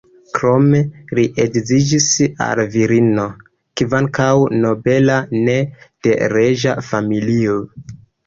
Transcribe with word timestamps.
Krome 0.35 0.77
li 1.17 1.25
edziĝis 1.43 2.07
al 2.45 2.61
virino, 2.75 3.25
kvankam 3.81 4.57
nobela, 4.63 5.19
ne 5.49 5.57
de 6.07 6.17
reĝa 6.37 6.75
familio. 6.91 7.61